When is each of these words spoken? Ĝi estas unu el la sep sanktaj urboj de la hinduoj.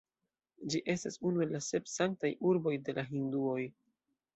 Ĝi 0.73 0.81
estas 0.93 1.21
unu 1.31 1.45
el 1.47 1.55
la 1.57 1.63
sep 1.67 1.95
sanktaj 1.99 2.35
urboj 2.53 2.77
de 2.89 3.01
la 3.01 3.09
hinduoj. 3.15 3.61